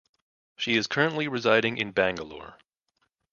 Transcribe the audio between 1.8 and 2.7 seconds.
Bangalore.